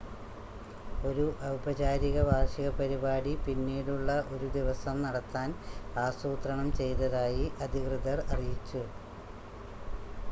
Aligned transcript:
ഒരു 1.03 1.25
ഔപചാരിക 1.47 2.17
വാർഷിക 2.29 2.69
പരിപാടി 2.77 3.33
പിന്നീടുള്ള 3.45 4.15
ഒരു 4.31 4.49
ദിവസം 4.57 4.97
നടത്താൻ 5.03 5.51
ആസൂത്രണം 5.99 6.71
ചെയ്‌തതായി 6.75 7.45
അധികൃതർ 7.61 8.21
അറിയിച്ചു 8.31 8.83